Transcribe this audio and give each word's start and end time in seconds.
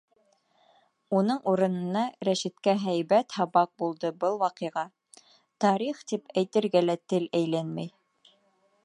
Уның 1.17 1.41
урынына 1.51 2.01
Рәшиткә 2.29 2.73
һәйбәт 2.85 3.37
һабаҡ 3.41 3.71
булды 3.83 4.13
был 4.25 4.39
ваҡиға, 4.45 4.87
тарих 5.67 6.03
тип 6.13 6.37
әйтергә 6.43 6.99
тел 7.15 7.29
әйләнмәй. 7.43 7.95